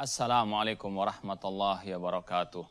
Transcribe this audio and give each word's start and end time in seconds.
Assalamualaikum 0.00 0.96
warahmatullahi 0.96 1.92
wabarakatuh. 1.92 2.64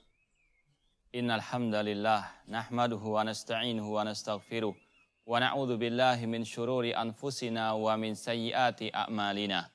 Innal 1.13 1.46
hamdalillah 1.46 2.25
nahmaduhu 2.49 3.05
wa 3.05 3.21
nasta'inuhu 3.21 3.86
wa 3.86 4.02
nastaghfiruh 4.02 4.73
wa 4.73 5.38
na'udzu 5.38 5.78
billahi 5.78 6.26
min 6.26 6.42
shururi 6.42 6.89
anfusina 6.89 7.78
wa 7.78 7.94
min 8.02 8.18
sayyiati 8.18 8.89
a'malina. 8.89 9.70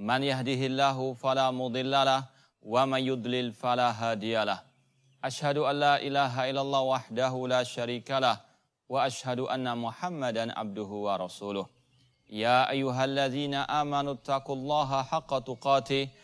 Man 0.00 0.24
yahdihillahu 0.24 1.12
fala 1.20 1.52
mudhillalah 1.52 2.24
wa 2.64 2.88
man 2.88 3.04
yudlil 3.04 3.52
fala 3.52 3.92
hadiyalah. 3.92 4.64
Ashhadu 5.20 5.68
an 5.68 5.76
la 5.76 5.94
ilaha 6.00 6.48
illallah 6.48 6.88
wahdahu 6.88 7.52
la 7.52 7.68
syarikalah 7.68 8.40
wa 8.88 9.04
ashhadu 9.04 9.44
anna 9.52 9.76
Muhammadan 9.76 10.56
abduhu 10.56 11.04
wa 11.04 11.20
rasuluh. 11.20 11.68
Ya 12.24 12.64
haqqa 15.04 15.44
tuqatih 15.44 16.08
wa 16.08 16.16
la 16.16 16.23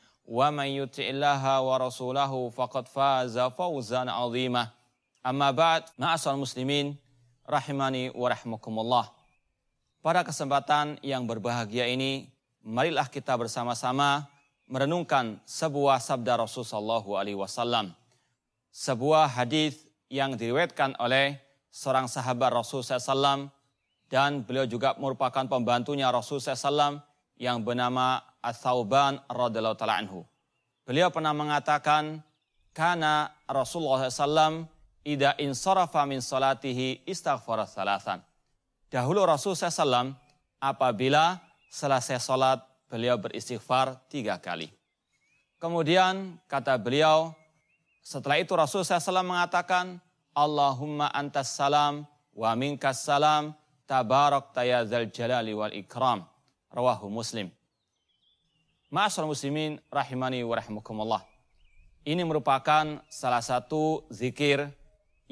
Man 0.29 0.69
yuti'illaha 0.69 1.63
wa 1.63 1.75
rasulahu 1.79 2.51
faqad 2.51 2.87
faza 2.87 3.49
fawzan 3.53 4.09
'azima. 4.09 4.73
Amma 5.21 5.53
ba'd 5.53 5.89
ma'asal 5.97 6.37
muslimin 6.37 6.97
rahimani 7.45 8.09
wa 8.13 8.27
rahmakumullah 8.29 9.21
pada 10.01 10.25
kesempatan 10.25 10.97
yang 11.05 11.29
berbahagia 11.29 11.85
ini 11.85 12.25
marilah 12.65 13.05
kita 13.05 13.37
bersama-sama 13.37 14.25
merenungkan 14.65 15.37
sebuah 15.45 16.01
sabda 16.01 16.41
Rasulullah 16.41 16.73
sallallahu 16.73 17.09
alaihi 17.21 17.37
wasallam. 17.37 17.93
Sebuah 18.73 19.29
hadis 19.29 19.83
yang 20.09 20.33
diriwayatkan 20.33 20.97
oleh 20.97 21.37
seorang 21.69 22.07
sahabat 22.07 22.49
Rasul 22.55 22.81
SAW 22.83 23.51
dan 24.07 24.43
beliau 24.43 24.63
juga 24.67 24.95
merupakan 24.95 25.43
pembantunya 25.47 26.07
Rasul 26.07 26.39
SAW 26.39 27.03
yang 27.41 27.65
bernama 27.65 28.21
Ats-Tsauban 28.37 29.25
radhiyallahu 29.25 29.73
taala 29.73 29.97
anhu. 29.97 30.21
Beliau 30.85 31.09
pernah 31.09 31.33
mengatakan 31.33 32.21
karena 32.69 33.33
Rasulullah 33.49 34.05
SAW 34.05 34.69
ida 35.01 35.33
insarafa 35.41 36.05
min 36.05 36.21
salatihi 36.21 37.01
istaghfara 37.09 37.65
salasan. 37.65 38.21
Dahulu 38.93 39.25
Rasul 39.25 39.57
SAW 39.57 40.13
apabila 40.61 41.41
selesai 41.73 42.21
salat 42.21 42.61
beliau 42.85 43.17
beristighfar 43.17 43.97
tiga 44.05 44.37
kali. 44.37 44.69
Kemudian 45.57 46.37
kata 46.45 46.77
beliau 46.77 47.33
setelah 48.05 48.37
itu 48.37 48.53
Rasul 48.53 48.85
SAW 48.85 49.25
mengatakan 49.25 49.97
Allahumma 50.37 51.09
antas 51.09 51.57
salam 51.57 52.05
wa 52.37 52.51
minkas 52.53 53.01
salam 53.01 53.57
tabarak 53.89 54.53
tayazal 54.53 55.09
jalali 55.09 55.53
wal 55.57 55.73
ikram. 55.73 56.30
Rawahu 56.71 57.11
Muslim. 57.11 57.51
Ma'asal 58.91 59.23
muslimin 59.23 59.79
rahimani 59.87 60.43
wa. 60.43 60.59
Ini 62.03 62.23
merupakan 62.27 62.99
salah 63.07 63.39
satu 63.39 64.03
zikir 64.11 64.67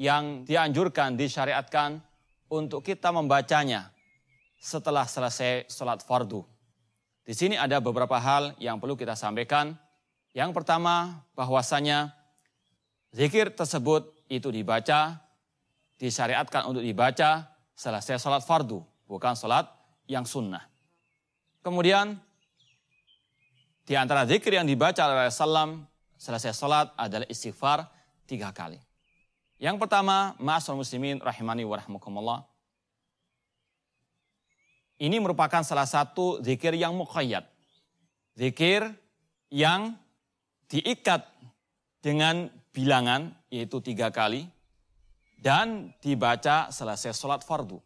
yang 0.00 0.48
dianjurkan, 0.48 1.12
disyariatkan 1.12 2.00
untuk 2.48 2.80
kita 2.80 3.12
membacanya 3.12 3.92
setelah 4.56 5.04
selesai 5.04 5.68
sholat 5.68 6.00
fardu. 6.00 6.40
Di 7.20 7.36
sini 7.36 7.60
ada 7.60 7.84
beberapa 7.84 8.16
hal 8.16 8.56
yang 8.56 8.80
perlu 8.80 8.96
kita 8.96 9.12
sampaikan. 9.12 9.76
Yang 10.32 10.56
pertama, 10.56 11.20
bahwasanya 11.36 12.16
zikir 13.12 13.52
tersebut 13.52 14.08
itu 14.32 14.48
dibaca, 14.48 15.20
disyariatkan 16.00 16.64
untuk 16.64 16.80
dibaca 16.80 17.44
selesai 17.76 18.16
sholat 18.16 18.40
fardu, 18.40 18.80
bukan 19.04 19.36
sholat 19.36 19.68
yang 20.08 20.24
sunnah. 20.24 20.64
Kemudian, 21.60 22.16
di 23.84 23.92
antara 23.92 24.24
zikir 24.24 24.56
yang 24.56 24.64
dibaca 24.64 25.04
oleh 25.04 25.28
Salam 25.28 25.84
selesai 26.16 26.56
sholat 26.56 26.92
adalah 26.96 27.28
istighfar 27.28 27.84
tiga 28.24 28.48
kali. 28.52 28.80
Yang 29.60 29.76
pertama, 29.76 30.32
ma'asal 30.40 30.76
muslimin 30.76 31.20
rahimani 31.20 31.68
wa 31.68 31.76
rahmukumullah. 31.76 32.40
Ini 35.00 35.16
merupakan 35.20 35.60
salah 35.64 35.88
satu 35.88 36.40
zikir 36.40 36.76
yang 36.76 36.96
muqayyad. 36.96 37.44
Zikir 38.36 38.88
yang 39.52 39.96
diikat 40.68 41.28
dengan 42.00 42.48
bilangan, 42.72 43.36
yaitu 43.52 43.84
tiga 43.84 44.08
kali 44.08 44.48
dan 45.40 45.92
dibaca 46.04 46.68
selesai 46.68 47.16
sholat 47.16 47.40
fardu. 47.44 47.80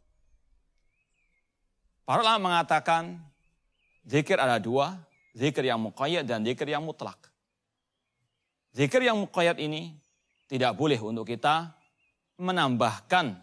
Para 2.04 2.20
ulama 2.20 2.50
mengatakan 2.50 3.16
zikir 4.04 4.38
ada 4.38 4.60
dua, 4.60 4.96
zikir 5.34 5.66
yang 5.66 5.80
muqayyad 5.80 6.24
dan 6.28 6.44
zikir 6.44 6.68
yang 6.68 6.84
mutlak. 6.84 7.18
Zikir 8.74 9.02
yang 9.02 9.18
muqayyad 9.20 9.58
ini 9.60 9.96
tidak 10.48 10.76
boleh 10.76 10.98
untuk 11.00 11.26
kita 11.28 11.72
menambahkan 12.38 13.38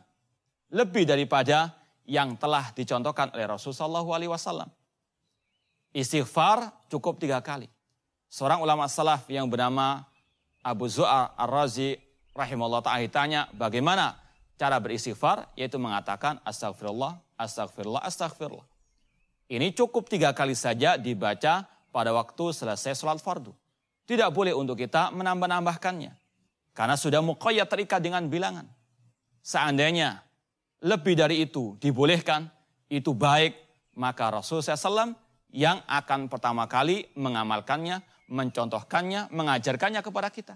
lebih 0.71 1.03
daripada 1.07 1.75
yang 2.07 2.35
telah 2.35 2.71
dicontohkan 2.75 3.31
oleh 3.35 3.47
Rasulullah 3.47 4.03
SAW. 4.03 4.67
Istighfar 5.91 6.87
cukup 6.87 7.19
tiga 7.19 7.43
kali. 7.43 7.67
Seorang 8.31 8.63
ulama 8.63 8.87
salaf 8.87 9.27
yang 9.27 9.47
bernama 9.51 10.07
Abu 10.63 10.87
Zu'ar 10.87 11.35
Ar-Razi 11.35 11.99
rahimahullah 12.31 12.79
ta'ala 12.79 13.03
ditanya 13.03 13.51
bagaimana 13.51 14.15
cara 14.55 14.79
beristighfar 14.79 15.51
yaitu 15.59 15.75
mengatakan 15.75 16.39
astagfirullah, 16.47 17.19
astagfirullah, 17.35 18.03
astagfirullah. 18.07 18.70
Ini 19.51 19.75
cukup 19.75 20.07
tiga 20.07 20.31
kali 20.31 20.55
saja 20.55 20.95
dibaca 20.95 21.67
pada 21.91 22.15
waktu 22.15 22.55
selesai 22.55 22.95
sholat 22.95 23.19
fardu. 23.19 23.51
Tidak 24.07 24.31
boleh 24.31 24.55
untuk 24.55 24.79
kita 24.79 25.11
menambah-nambahkannya. 25.11 26.15
Karena 26.71 26.95
sudah 26.95 27.19
muqayyad 27.19 27.67
terikat 27.67 27.99
dengan 27.99 28.31
bilangan. 28.31 28.63
Seandainya 29.43 30.23
lebih 30.87 31.19
dari 31.19 31.43
itu 31.43 31.75
dibolehkan, 31.83 32.47
itu 32.87 33.11
baik, 33.11 33.59
maka 33.99 34.39
Rasulullah 34.39 34.79
SAW 34.79 35.11
yang 35.51 35.83
akan 35.83 36.31
pertama 36.31 36.63
kali 36.71 37.11
mengamalkannya, 37.19 37.99
mencontohkannya, 38.31 39.35
mengajarkannya 39.35 39.99
kepada 39.99 40.31
kita. 40.31 40.55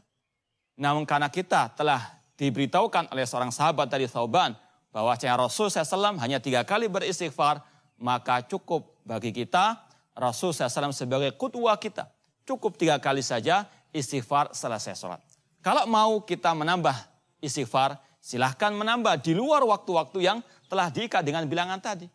Namun 0.79 1.03
karena 1.03 1.28
kita 1.28 1.75
telah 1.75 2.23
diberitahukan 2.39 3.11
oleh 3.11 3.28
seorang 3.28 3.51
sahabat 3.51 3.91
dari 3.91 4.07
Thauban 4.07 4.55
bahwa 4.95 5.11
Rasul 5.19 5.67
SAW 5.67 6.16
hanya 6.23 6.39
tiga 6.39 6.63
kali 6.63 6.88
beristighfar, 6.88 7.75
maka 8.00 8.44
cukup 8.45 9.00
bagi 9.07 9.31
kita 9.31 9.85
Rasul 10.16 10.56
SAW 10.56 10.95
sebagai 10.95 11.35
kutwa 11.35 11.75
kita. 11.75 12.07
Cukup 12.47 12.79
tiga 12.79 12.95
kali 13.01 13.19
saja 13.19 13.67
istighfar 13.91 14.53
selesai 14.56 14.95
sholat. 14.95 15.22
Kalau 15.59 15.83
mau 15.89 16.22
kita 16.23 16.53
menambah 16.53 16.94
istighfar, 17.41 17.97
silahkan 18.22 18.72
menambah 18.72 19.19
di 19.19 19.34
luar 19.34 19.66
waktu-waktu 19.66 20.19
yang 20.23 20.39
telah 20.69 20.94
diikat 20.94 21.25
dengan 21.25 21.44
bilangan 21.50 21.81
tadi. 21.81 22.07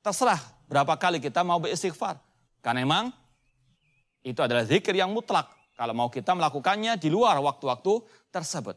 Terserah 0.00 0.38
berapa 0.70 0.94
kali 0.94 1.18
kita 1.18 1.42
mau 1.42 1.58
beristighfar. 1.58 2.16
Karena 2.62 2.86
memang 2.86 3.04
itu 4.22 4.38
adalah 4.38 4.64
zikir 4.64 4.94
yang 4.94 5.10
mutlak. 5.10 5.50
Kalau 5.74 5.94
mau 5.94 6.10
kita 6.10 6.34
melakukannya 6.34 6.98
di 6.98 7.10
luar 7.10 7.38
waktu-waktu 7.38 8.02
tersebut. 8.30 8.74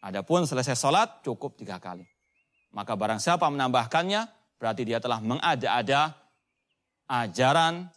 Adapun 0.00 0.46
selesai 0.46 0.78
sholat 0.78 1.20
cukup 1.26 1.58
tiga 1.58 1.76
kali. 1.82 2.06
Maka 2.70 2.94
barang 2.94 3.18
siapa 3.18 3.50
menambahkannya 3.50 4.39
berarti 4.60 4.84
dia 4.84 5.00
telah 5.00 5.24
mengada-ada 5.24 6.12
ajaran 7.08 7.88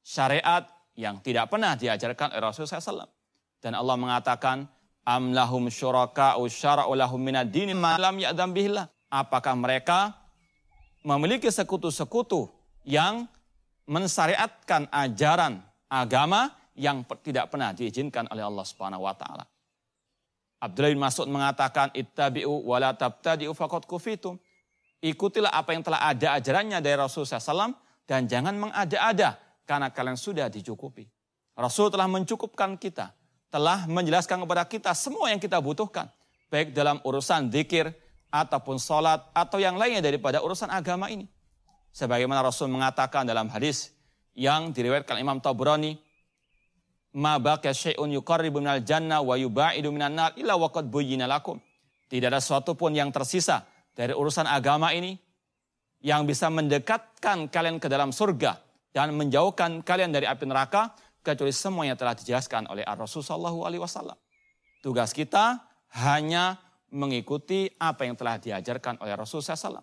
syariat 0.00 0.62
yang 0.94 1.18
tidak 1.18 1.50
pernah 1.50 1.74
diajarkan 1.74 2.30
oleh 2.30 2.42
Rasulullah 2.46 2.78
SAW. 2.78 3.10
Dan 3.58 3.74
Allah 3.74 3.98
mengatakan, 3.98 4.70
Am 5.04 5.36
lahum 5.36 5.68
syuraka'u 5.68 6.48
syara'u 6.48 6.94
lahum 6.96 7.20
minad 7.20 7.50
dini 7.52 7.76
malam 7.76 8.16
ya'dam 8.16 8.54
bihillah. 8.54 8.88
Apakah 9.12 9.52
mereka 9.52 10.16
memiliki 11.04 11.52
sekutu-sekutu 11.52 12.48
yang 12.88 13.28
mensyariatkan 13.84 14.88
ajaran 14.88 15.60
agama 15.92 16.56
yang 16.74 17.04
tidak 17.20 17.52
pernah 17.52 17.70
diizinkan 17.76 18.26
oleh 18.32 18.42
Allah 18.42 18.64
Subhanahu 18.64 19.04
wa 19.04 19.14
taala. 19.14 19.44
Abdullah 20.58 20.90
bin 20.96 21.02
Mas'ud 21.04 21.28
mengatakan 21.28 21.92
ittabi'u 21.92 22.64
wa 22.64 22.80
la 22.80 22.96
tabtadi'u 22.96 23.52
faqad 23.52 23.84
kufitum. 23.84 24.40
Ikutilah 25.04 25.52
apa 25.52 25.76
yang 25.76 25.84
telah 25.84 26.00
ada 26.00 26.40
ajarannya 26.40 26.80
dari 26.80 26.96
Rasulullah 26.96 27.36
SAW 27.36 27.76
dan 28.08 28.24
jangan 28.24 28.56
mengada-ada 28.56 29.36
karena 29.68 29.92
kalian 29.92 30.16
sudah 30.16 30.48
dicukupi. 30.48 31.04
Rasul 31.52 31.92
telah 31.92 32.08
mencukupkan 32.08 32.80
kita, 32.80 33.12
telah 33.52 33.84
menjelaskan 33.84 34.40
kepada 34.40 34.64
kita 34.64 34.96
semua 34.96 35.28
yang 35.28 35.36
kita 35.36 35.60
butuhkan, 35.60 36.08
baik 36.48 36.72
dalam 36.72 37.04
urusan 37.04 37.52
zikir 37.52 37.92
ataupun 38.32 38.80
sholat 38.80 39.28
atau 39.36 39.60
yang 39.60 39.76
lainnya 39.76 40.00
daripada 40.00 40.40
urusan 40.40 40.72
agama 40.72 41.12
ini. 41.12 41.28
Sebagaimana 41.92 42.40
Rasul 42.40 42.72
mengatakan 42.72 43.28
dalam 43.28 43.52
hadis 43.52 43.92
yang 44.32 44.72
diriwayatkan 44.72 45.20
Imam 45.20 45.36
Tabrani, 45.36 46.00
"Ma 47.20 47.36
syai'un 47.60 48.08
yuqarribu 48.08 48.56
minal 48.56 48.80
jannah 48.80 49.20
wa 49.20 49.36
yubaidu 49.36 49.92
minan 49.92 50.16
nar 50.16 50.30
illa 50.40 50.56
waqad 50.56 50.88
lakum." 51.28 51.60
Tidak 52.08 52.26
ada 52.32 52.40
sesuatu 52.40 52.72
pun 52.72 52.96
yang 52.96 53.12
tersisa 53.12 53.73
dari 53.94 54.12
urusan 54.12 54.44
agama 54.44 54.90
ini 54.90 55.14
yang 56.04 56.28
bisa 56.28 56.52
mendekatkan 56.52 57.48
kalian 57.48 57.80
ke 57.80 57.88
dalam 57.88 58.12
surga 58.12 58.60
dan 58.92 59.16
menjauhkan 59.16 59.80
kalian 59.80 60.12
dari 60.12 60.28
api 60.28 60.44
neraka 60.44 60.92
kecuali 61.24 61.54
semua 61.54 61.88
yang 61.88 61.96
telah 61.96 62.12
dijelaskan 62.12 62.68
oleh 62.68 62.84
Rasul 62.84 63.24
Shallallahu 63.24 63.64
Alaihi 63.64 63.80
Wasallam. 63.80 64.18
Tugas 64.84 65.16
kita 65.16 65.64
hanya 65.96 66.60
mengikuti 66.92 67.72
apa 67.80 68.04
yang 68.04 68.14
telah 68.14 68.36
diajarkan 68.38 69.00
oleh 69.00 69.16
Rasul 69.16 69.40
SAW. 69.40 69.82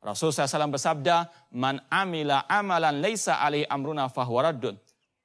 Rasul 0.00 0.32
SAW 0.32 0.72
bersabda, 0.72 1.28
Man 1.56 1.80
amila 1.88 2.44
amalan 2.48 3.00
leisa 3.00 3.40
alaihi 3.40 3.68
amruna 3.68 4.08
fahuwaradun. 4.12 4.76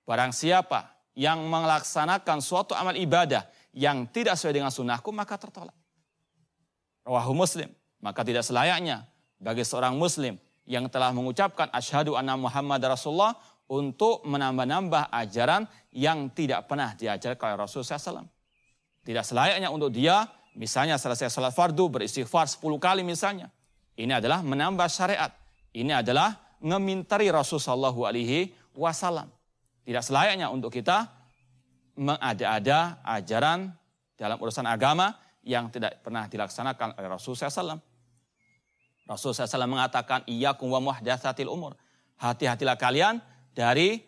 Barang 0.06 0.31
siapa 0.31 0.94
yang 1.16 1.44
melaksanakan 1.48 2.44
suatu 2.44 2.76
amal 2.76 2.94
ibadah 2.94 3.48
yang 3.76 4.08
tidak 4.12 4.40
sesuai 4.40 4.62
dengan 4.62 4.72
sunnahku, 4.72 5.10
maka 5.16 5.40
tertolak. 5.40 5.76
Rawahu 7.08 7.34
muslim. 7.36 7.72
Maka 8.03 8.25
tidak 8.25 8.44
selayaknya 8.44 9.07
bagi 9.39 9.63
seorang 9.63 9.95
muslim 9.95 10.36
yang 10.65 10.89
telah 10.89 11.13
mengucapkan 11.13 11.69
asyhadu 11.69 12.18
anna 12.18 12.36
Muhammad 12.36 12.81
Rasulullah 12.83 13.38
untuk 13.69 14.25
menambah-nambah 14.25 15.13
ajaran 15.13 15.65
yang 15.94 16.30
tidak 16.33 16.69
pernah 16.69 16.94
diajarkan 16.94 17.53
oleh 17.53 17.59
Rasul 17.65 17.81
SAW. 17.81 18.25
Tidak 19.06 19.21
selayaknya 19.21 19.69
untuk 19.69 19.94
dia, 19.94 20.25
misalnya 20.57 20.97
selesai 20.97 21.30
sholat 21.30 21.53
fardu, 21.53 21.89
beristighfar 21.89 22.50
10 22.50 22.62
kali 22.81 23.01
misalnya 23.06 23.50
ini 23.95 24.12
adalah 24.12 24.44
menambah 24.44 24.88
syariat. 24.92 25.31
Ini 25.75 26.03
adalah 26.03 26.36
ngemintari 26.59 27.31
Rasulullah 27.31 27.92
Shallallahu 27.92 28.01
Alaihi 28.07 28.51
Wasallam. 28.75 29.31
Tidak 29.88 30.03
selayaknya 30.03 30.51
untuk 30.51 30.71
kita 30.71 31.07
mengada-ada 31.95 33.00
ajaran 33.07 33.71
dalam 34.19 34.36
urusan 34.39 34.68
agama 34.68 35.15
yang 35.45 35.69
tidak 35.69 36.01
pernah 36.01 36.25
dilaksanakan 36.25 36.97
oleh 36.97 37.07
Rasulullah 37.07 37.53
SAW. 37.53 37.77
Rasulullah 39.06 39.45
SAW 39.45 39.69
mengatakan, 39.69 40.25
Iyakum 40.25 40.74
wa 40.74 40.81
muhdatsatil 40.81 41.45
umur. 41.45 41.77
Hati-hatilah 42.18 42.74
kalian 42.75 43.21
dari 43.53 44.01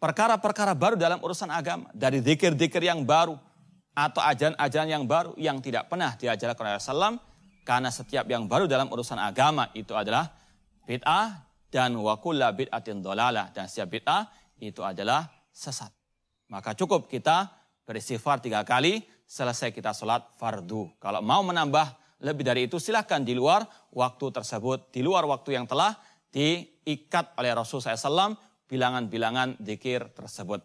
perkara-perkara 0.00 0.72
baru 0.72 0.96
dalam 0.96 1.20
urusan 1.20 1.52
agama. 1.52 1.92
Dari 1.92 2.24
zikir-zikir 2.24 2.80
yang 2.80 3.04
baru. 3.04 3.36
Atau 3.94 4.24
ajaran-ajaran 4.24 4.88
yang 4.90 5.04
baru 5.06 5.36
yang 5.38 5.62
tidak 5.62 5.86
pernah 5.86 6.16
diajarkan 6.18 6.66
oleh 6.66 6.74
Rasulullah 6.82 7.14
karena 7.62 7.88
setiap 7.88 8.26
yang 8.26 8.44
baru 8.50 8.66
dalam 8.66 8.90
urusan 8.90 9.16
agama 9.16 9.70
itu 9.72 9.94
adalah 9.94 10.34
bid'ah 10.82 11.46
dan 11.70 11.94
wakulla 11.96 12.50
bid'atin 12.50 13.00
dolalah. 13.00 13.54
Dan 13.54 13.70
setiap 13.70 13.94
bid'ah 13.94 14.26
itu 14.58 14.82
adalah 14.82 15.30
sesat. 15.54 15.94
Maka 16.50 16.74
cukup 16.74 17.06
kita 17.06 17.54
beristighfar 17.88 18.42
tiga 18.42 18.66
kali 18.66 19.04
selesai 19.24 19.72
kita 19.72 19.96
sholat 19.96 20.36
fardu. 20.36 20.94
Kalau 21.00 21.20
mau 21.24 21.40
menambah 21.42 22.20
lebih 22.24 22.44
dari 22.44 22.70
itu 22.70 22.80
silahkan 22.80 23.20
di 23.20 23.36
luar 23.36 23.64
waktu 23.92 24.30
tersebut. 24.30 24.92
Di 24.94 25.04
luar 25.04 25.26
waktu 25.28 25.56
yang 25.56 25.66
telah 25.68 25.96
diikat 26.32 27.36
oleh 27.36 27.52
Rasulullah 27.52 27.96
SAW 27.96 28.36
bilangan-bilangan 28.68 29.60
zikir 29.60 30.12
tersebut. 30.16 30.64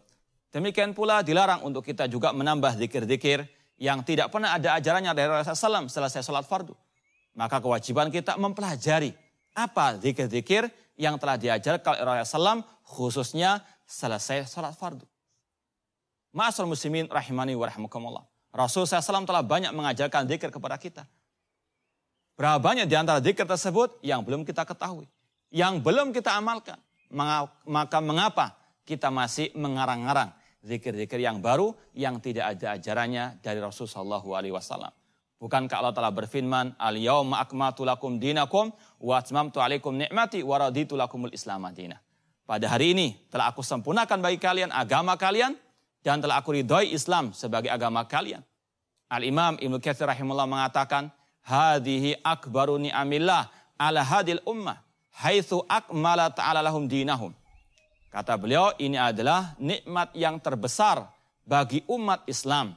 Demikian 0.50 0.96
pula 0.96 1.22
dilarang 1.22 1.62
untuk 1.62 1.86
kita 1.86 2.10
juga 2.10 2.34
menambah 2.34 2.74
zikir-zikir 2.80 3.46
yang 3.78 4.02
tidak 4.02 4.34
pernah 4.34 4.58
ada 4.58 4.76
ajarannya 4.76 5.12
dari 5.14 5.30
Rasulullah 5.30 5.86
SAW 5.86 5.92
selesai 5.92 6.26
sholat 6.26 6.44
fardu. 6.44 6.74
Maka 7.38 7.62
kewajiban 7.62 8.10
kita 8.10 8.34
mempelajari 8.34 9.14
apa 9.54 9.98
zikir-zikir 9.98 10.66
yang 11.00 11.16
telah 11.16 11.40
diajarkan 11.40 12.02
oleh 12.02 12.22
Rasulullah 12.22 12.60
khususnya 12.84 13.62
selesai 13.86 14.46
salat 14.46 14.74
fardu. 14.78 15.06
Ma'asal 16.30 16.70
muslimin 16.70 17.10
rahimani 17.10 17.58
wa 17.58 17.66
rahmukumullah. 17.66 18.24
Rasul 18.50 18.86
SAW 18.86 19.26
telah 19.26 19.46
banyak 19.46 19.70
mengajarkan 19.70 20.26
zikir 20.26 20.50
kepada 20.50 20.74
kita. 20.74 21.06
Berapa 22.34 22.58
banyak 22.58 22.90
di 22.90 22.96
antara 22.98 23.22
zikir 23.22 23.46
tersebut 23.46 24.02
yang 24.02 24.26
belum 24.26 24.42
kita 24.42 24.66
ketahui. 24.66 25.06
Yang 25.54 25.84
belum 25.84 26.10
kita 26.10 26.34
amalkan. 26.34 26.78
Maka 27.66 27.98
mengapa 28.02 28.58
kita 28.86 29.10
masih 29.10 29.54
mengarang-arang 29.54 30.34
zikir-zikir 30.64 31.20
yang 31.22 31.38
baru 31.38 31.74
yang 31.94 32.18
tidak 32.18 32.56
ada 32.56 32.78
ajarannya 32.78 33.38
dari 33.44 33.58
Rasulullah 33.62 34.22
SAW. 34.22 34.92
Bukankah 35.40 35.76
Allah 35.80 35.96
telah 35.96 36.12
berfirman, 36.12 36.76
Al-yawma 36.76 37.40
akmatu 37.40 37.80
lakum 37.86 38.20
dinakum 38.20 38.68
wa 39.00 39.14
atmamtu 39.16 39.56
alaikum 39.56 39.96
ni'mati 39.96 40.44
wa 40.44 40.60
raditu 40.60 41.00
lakumul 41.00 41.32
islam. 41.32 41.64
Pada 42.44 42.66
hari 42.68 42.92
ini 42.92 43.16
telah 43.32 43.48
aku 43.48 43.64
sempurnakan 43.64 44.20
bagi 44.20 44.36
kalian 44.36 44.68
agama 44.68 45.16
kalian 45.16 45.56
dan 46.00 46.20
telah 46.20 46.40
aku 46.40 46.56
ridhoi 46.56 46.92
Islam 46.92 47.32
sebagai 47.36 47.68
agama 47.68 48.04
kalian. 48.08 48.40
Al-Imam 49.10 49.58
Ibnu 49.58 49.82
Katsir 49.82 50.06
rahimahullah 50.06 50.48
mengatakan, 50.48 51.10
"Hadhihi 51.44 52.22
akbaru 52.22 52.78
ni'amillah 52.78 53.50
ala 53.76 54.00
hadil 54.00 54.40
ummah 54.46 54.80
haitsu 55.20 55.66
akmala 55.66 56.30
ta'ala 56.30 56.62
lahum 56.64 56.86
dinahum." 56.86 57.34
Kata 58.10 58.34
beliau, 58.34 58.74
ini 58.78 58.98
adalah 58.98 59.54
nikmat 59.58 60.10
yang 60.18 60.38
terbesar 60.42 61.06
bagi 61.46 61.82
umat 61.86 62.26
Islam 62.26 62.74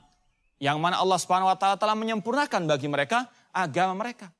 yang 0.64 0.80
mana 0.80 1.02
Allah 1.02 1.20
Subhanahu 1.20 1.52
wa 1.52 1.58
taala 1.60 1.76
telah 1.76 1.92
menyempurnakan 1.98 2.64
bagi 2.64 2.88
mereka 2.88 3.28
agama 3.52 4.00
mereka. 4.00 4.32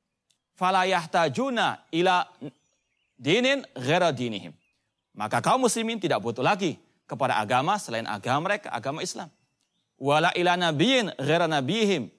Fala 0.56 0.88
yahtajuna 0.88 1.84
ila 1.92 2.24
dinin 3.20 3.60
ghaira 3.76 4.08
dinihim. 4.14 4.56
Maka 5.14 5.44
kaum 5.44 5.62
muslimin 5.62 6.00
tidak 6.00 6.24
butuh 6.24 6.42
lagi 6.42 6.80
kepada 7.04 7.36
agama 7.40 7.76
selain 7.76 8.08
agama 8.08 8.52
mereka, 8.52 8.72
agama 8.72 9.00
Islam. 9.04 9.28
Wala 10.00 10.34
ila 10.34 10.56
nabiyyin 10.58 11.14
ghaira 11.20 11.46
nabihim. 11.46 12.10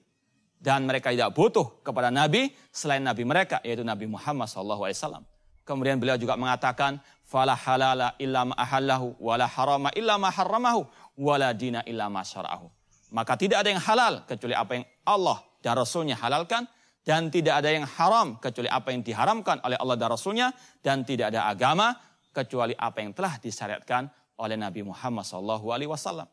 Dan 0.56 0.88
mereka 0.88 1.12
tidak 1.12 1.36
butuh 1.36 1.84
kepada 1.84 2.08
nabi 2.08 2.48
selain 2.72 3.04
nabi 3.04 3.28
mereka 3.28 3.60
yaitu 3.60 3.84
Nabi 3.84 4.08
Muhammad 4.08 4.48
SAW. 4.48 5.22
Kemudian 5.68 6.00
beliau 6.00 6.16
juga 6.16 6.34
mengatakan 6.34 6.96
fala 7.22 7.52
halala 7.52 8.16
illa 8.16 8.48
ma 8.48 8.56
ahallahu 8.56 9.20
wala 9.20 9.44
harama 9.44 9.92
illa 9.92 10.16
ma 10.16 10.32
harramahu 10.32 10.88
wala 11.20 11.52
dina 11.52 11.84
illa 11.84 12.08
ma 12.08 12.24
syara'ahu. 12.24 12.72
Maka 13.12 13.36
tidak 13.38 13.62
ada 13.62 13.68
yang 13.70 13.82
halal 13.84 14.24
kecuali 14.24 14.56
apa 14.56 14.72
yang 14.80 14.84
Allah 15.06 15.38
dan 15.62 15.74
Rasulnya 15.76 16.16
halalkan. 16.18 16.66
Dan 17.06 17.30
tidak 17.30 17.62
ada 17.62 17.70
yang 17.70 17.86
haram 17.86 18.34
kecuali 18.42 18.66
apa 18.66 18.90
yang 18.90 19.06
diharamkan 19.06 19.62
oleh 19.62 19.78
Allah 19.78 19.94
dan 19.94 20.10
Rasulnya. 20.10 20.50
Dan 20.82 21.06
tidak 21.06 21.30
ada 21.30 21.46
agama 21.46 21.94
kecuali 22.34 22.74
apa 22.74 22.98
yang 22.98 23.14
telah 23.14 23.38
disyariatkan 23.38 24.10
oleh 24.40 24.56
Nabi 24.56 24.84
Muhammad 24.84 25.24
SAW. 25.24 26.28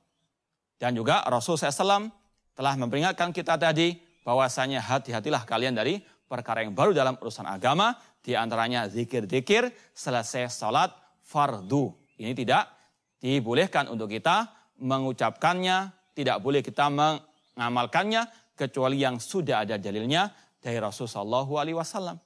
Dan 0.78 0.92
juga 0.94 1.24
Rasul 1.28 1.56
SAW 1.56 2.12
telah 2.54 2.74
memperingatkan 2.76 3.32
kita 3.32 3.56
tadi 3.56 3.96
bahwasanya 4.24 4.84
hati-hatilah 4.84 5.44
kalian 5.48 5.76
dari 5.76 6.00
perkara 6.28 6.64
yang 6.64 6.76
baru 6.76 6.92
dalam 6.92 7.16
urusan 7.20 7.48
agama. 7.48 7.96
Di 8.24 8.36
antaranya 8.40 8.88
zikir-zikir 8.88 9.72
selesai 9.92 10.48
salat 10.48 10.92
fardu. 11.24 11.92
Ini 12.20 12.32
tidak 12.32 12.72
dibolehkan 13.20 13.92
untuk 13.92 14.12
kita 14.12 14.48
mengucapkannya 14.80 16.04
tidak 16.14 16.38
boleh 16.40 16.62
kita 16.62 16.94
mengamalkannya 16.94 18.54
kecuali 18.54 19.02
yang 19.02 19.18
sudah 19.18 19.66
ada 19.66 19.82
dalilnya 19.82 20.30
dari 20.62 20.78
Rasulullah 20.78 21.44
SAW. 21.44 22.18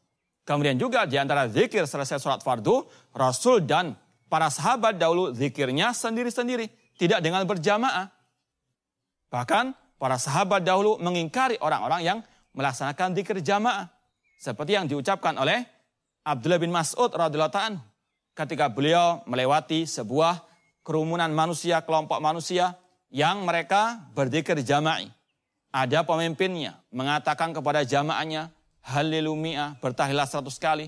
Kemudian 0.48 0.80
juga 0.80 1.04
di 1.04 1.20
antara 1.20 1.48
zikir 1.52 1.84
selesai 1.84 2.24
sholat 2.24 2.40
fardu, 2.40 2.88
Rasul 3.12 3.68
dan 3.68 3.92
para 4.28 4.52
sahabat 4.52 4.96
dahulu 5.00 5.34
zikirnya 5.36 5.92
sendiri-sendiri, 5.92 6.72
tidak 7.00 7.20
dengan 7.24 7.44
berjamaah. 7.44 8.12
Bahkan 9.28 9.76
para 10.00 10.16
sahabat 10.16 10.64
dahulu 10.64 11.00
mengingkari 11.02 11.60
orang-orang 11.60 12.02
yang 12.04 12.20
melaksanakan 12.56 13.16
zikir 13.18 13.40
jamaah. 13.44 13.92
Seperti 14.38 14.78
yang 14.78 14.86
diucapkan 14.86 15.34
oleh 15.36 15.66
Abdullah 16.22 16.62
bin 16.62 16.70
Mas'ud 16.70 17.10
radhiyallahu 17.10 17.58
anhu 17.58 17.82
ketika 18.38 18.70
beliau 18.70 19.26
melewati 19.26 19.90
sebuah 19.90 20.46
kerumunan 20.86 21.34
manusia, 21.34 21.82
kelompok 21.82 22.22
manusia 22.22 22.78
yang 23.10 23.42
mereka 23.44 24.06
berzikir 24.14 24.62
jama'i. 24.62 25.10
Ada 25.74 26.06
pemimpinnya 26.06 26.80
mengatakan 26.94 27.52
kepada 27.52 27.84
jamaahnya, 27.84 28.54
Halilu 28.88 29.36
mi'ah, 29.36 29.76
bertahlilah 29.84 30.24
seratus 30.24 30.56
kali. 30.56 30.88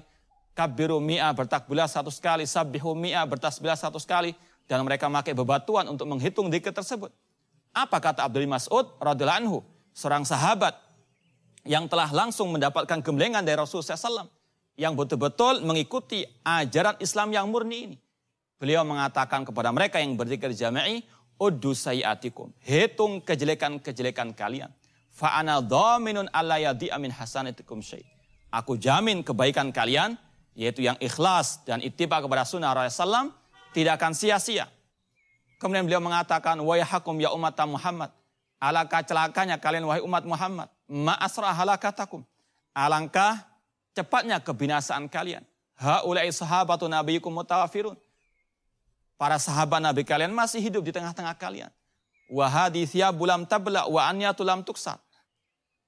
Kabiru 0.60 1.00
mi'ah, 1.00 1.32
bertakbilah 1.32 1.88
seratus 1.88 2.20
kali. 2.20 2.44
Sabihu 2.44 2.92
mi'ah, 2.92 3.24
bertasbilah 3.24 3.80
seratus 3.80 4.04
kali. 4.04 4.36
Dan 4.68 4.84
mereka 4.84 5.08
memakai 5.08 5.32
bebatuan 5.32 5.88
untuk 5.88 6.04
menghitung 6.04 6.52
zikir 6.52 6.76
tersebut. 6.76 7.16
Apa 7.72 8.04
kata 8.04 8.28
Abdul 8.28 8.44
Mas'ud 8.44 8.92
radhiyallahu 9.00 9.40
anhu, 9.40 9.58
seorang 9.96 10.28
sahabat 10.28 10.76
yang 11.64 11.88
telah 11.88 12.12
langsung 12.12 12.52
mendapatkan 12.52 13.00
gemblengan 13.00 13.40
dari 13.40 13.56
Rasulullah 13.56 13.96
SAW 13.96 14.28
yang 14.76 15.00
betul-betul 15.00 15.64
mengikuti 15.64 16.28
ajaran 16.44 17.00
Islam 17.00 17.32
yang 17.32 17.48
murni 17.48 17.78
ini. 17.88 17.98
Beliau 18.60 18.84
mengatakan 18.84 19.48
kepada 19.48 19.72
mereka 19.72 20.04
yang 20.04 20.20
berzikir 20.20 20.52
jama'i, 20.52 21.08
uddu 21.40 21.72
sayiatikum. 21.72 22.52
Hitung 22.60 23.24
kejelekan-kejelekan 23.24 24.36
kalian. 24.36 24.68
Fa'ana 25.16 25.64
dhaminun 25.64 26.28
alla 26.36 26.60
yadhi'a 26.60 27.00
min 27.00 27.16
hasanatikum 27.16 27.80
syai. 27.80 28.04
Aku 28.52 28.76
jamin 28.76 29.24
kebaikan 29.24 29.72
kalian, 29.72 30.20
yaitu 30.54 30.86
yang 30.86 30.98
ikhlas 31.02 31.62
dan 31.66 31.82
ittiba 31.82 32.22
kepada 32.22 32.46
sunnah 32.46 32.74
Rasulullah 32.74 33.34
tidak 33.74 34.02
akan 34.02 34.14
sia-sia. 34.18 34.68
Kemudian 35.60 35.84
beliau 35.84 36.00
mengatakan, 36.00 36.56
wa 36.60 36.76
yahakum 36.80 37.20
ya 37.20 37.36
umat 37.36 37.56
Muhammad. 37.68 38.12
Alangkah 38.60 39.04
celakanya 39.04 39.56
kalian 39.60 39.88
wahai 39.88 40.04
umat 40.04 40.24
Muhammad. 40.24 40.68
Ma'asra 40.88 41.52
halakatakum. 41.52 42.24
Alangkah 42.76 43.44
cepatnya 43.96 44.40
kebinasaan 44.40 45.08
kalian. 45.08 45.44
Haulai 45.80 46.28
sahabatu 46.32 46.92
nabiyukum 46.92 47.32
mutawafirun 47.32 47.96
Para 49.20 49.36
sahabat 49.36 49.84
Nabi 49.84 50.08
kalian 50.08 50.32
masih 50.32 50.64
hidup 50.64 50.80
di 50.80 50.96
tengah-tengah 50.96 51.36
kalian. 51.36 51.68
Wahadithya 52.32 53.12
bulam 53.12 53.44
tabla 53.44 53.84
wa 53.84 54.08
tulam 54.32 54.64
tuksat. 54.64 54.96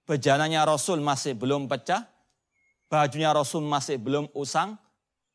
Bejananya 0.03 0.67
Rasul 0.67 0.99
masih 0.99 1.31
belum 1.39 1.71
pecah. 1.71 2.10
Bajunya 2.91 3.31
Rasul 3.31 3.63
masih 3.63 3.95
belum 3.95 4.27
usang. 4.35 4.75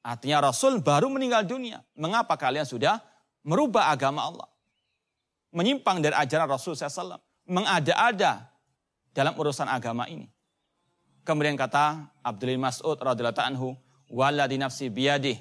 Artinya 0.05 0.45
Rasul 0.53 0.85
baru 0.85 1.09
meninggal 1.09 1.49
dunia. 1.49 1.81
Mengapa 1.97 2.37
kalian 2.37 2.69
sudah 2.69 3.01
merubah 3.41 3.89
agama 3.89 4.29
Allah? 4.29 4.49
Menyimpang 5.57 6.05
dari 6.05 6.13
ajaran 6.13 6.45
Rasul 6.45 6.77
SAW. 6.77 7.17
Mengada-ada 7.49 8.53
dalam 9.17 9.33
urusan 9.33 9.65
agama 9.73 10.05
ini. 10.05 10.29
Kemudian 11.25 11.57
kata 11.57 12.13
Abdul 12.21 12.61
Mas'ud 12.61 13.01
radhiyallahu 13.01 13.41
anhu, 13.41 13.73
"Walladhi 14.13 14.61
nafsi 14.61 14.93
biyadih 14.93 15.41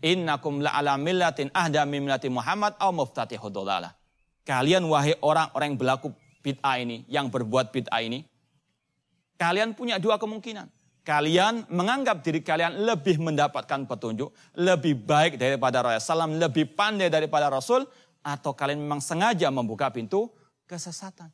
Innakum 0.00 0.64
la'ala 0.64 0.96
millatin 0.96 1.52
ahda 1.52 1.84
millati 1.84 2.32
Muhammad 2.32 2.72
au 2.80 2.88
muftatihu 2.88 3.52
dhalalah. 3.52 3.92
Kalian 4.48 4.88
wahai 4.88 5.12
orang-orang 5.20 5.76
yang 5.76 5.78
berlaku 5.78 6.08
bid'ah 6.40 6.80
ini, 6.80 7.04
yang 7.04 7.28
berbuat 7.28 7.68
bid'ah 7.68 8.00
ini, 8.00 8.24
kalian 9.36 9.76
punya 9.76 10.00
dua 10.00 10.16
kemungkinan. 10.16 10.79
Kalian 11.00 11.64
menganggap 11.72 12.20
diri 12.20 12.44
kalian 12.44 12.84
lebih 12.84 13.16
mendapatkan 13.18 13.88
petunjuk, 13.88 14.30
lebih 14.60 15.00
baik 15.00 15.40
daripada 15.40 15.80
Rasulullah 15.80 16.28
SAW, 16.28 16.36
lebih 16.36 16.76
pandai 16.76 17.08
daripada 17.08 17.48
Rasul, 17.48 17.88
atau 18.20 18.52
kalian 18.52 18.84
memang 18.84 19.00
sengaja 19.00 19.48
membuka 19.48 19.88
pintu 19.88 20.28
kesesatan. 20.68 21.32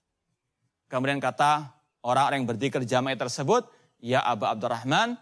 Kemudian 0.86 1.18
kata 1.18 1.74
orang-orang 2.06 2.46
yang 2.46 2.48
berzikir 2.48 2.80
jamaah 2.86 3.18
tersebut, 3.18 3.66
Ya 3.98 4.22
Abu 4.22 4.46
Abdurrahman, 4.46 5.18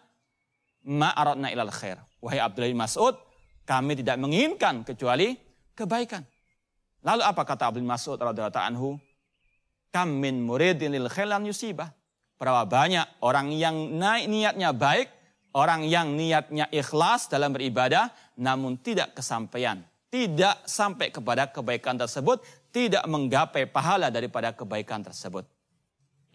ma'aratna 0.85 1.49
ilal 1.49 1.73
khair. 1.73 1.97
Wahai 2.21 2.41
Abdullah 2.45 2.69
Mas'ud, 2.77 3.17
kami 3.65 3.97
tidak 3.97 4.21
menginginkan 4.21 4.85
kecuali 4.85 5.33
kebaikan. 5.73 6.21
Lalu 7.05 7.23
apa 7.25 7.43
kata 7.45 7.73
Abdul 7.73 7.85
Mas'ud 7.85 8.21
radhiyallahu 8.21 8.61
anhu? 8.61 9.01
Kam 9.89 10.21
min 10.21 10.41
muridin 10.45 10.93
lil 10.93 11.09
khilan 11.09 11.45
yusibah. 11.49 11.93
Berapa 12.35 12.67
banyak 12.67 13.23
orang 13.23 13.55
yang 13.55 13.95
naik 13.95 14.27
niatnya 14.27 14.75
baik, 14.75 15.09
orang 15.55 15.87
yang 15.87 16.19
niatnya 16.19 16.67
ikhlas 16.75 17.31
dalam 17.31 17.55
beribadah, 17.55 18.11
namun 18.39 18.79
tidak 18.83 19.15
kesampaian. 19.15 19.81
Tidak 20.11 20.67
sampai 20.67 21.11
kepada 21.11 21.51
kebaikan 21.51 21.99
tersebut, 21.99 22.43
tidak 22.75 23.03
menggapai 23.07 23.67
pahala 23.71 24.11
daripada 24.11 24.51
kebaikan 24.55 25.03
tersebut. 25.03 25.47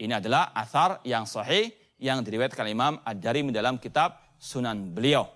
Ini 0.00 0.16
adalah 0.16 0.56
asar 0.56 1.04
yang 1.04 1.28
sahih 1.28 1.72
yang 2.00 2.24
diriwayatkan 2.24 2.64
Imam 2.64 2.96
Ad-Darim 3.04 3.52
dalam 3.52 3.76
kitab 3.76 4.16
Sunan 4.40 4.96
beliau. 4.96 5.28